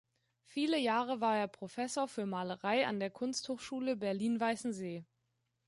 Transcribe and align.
Viele 0.45 0.79
Jahre 0.79 1.21
war 1.21 1.37
er 1.37 1.47
Professor 1.47 2.07
für 2.07 2.25
Malerei 2.25 2.87
an 2.87 2.99
der 2.99 3.11
Kunsthochschule 3.11 3.95
Berlin-Weißensee. 3.95 5.05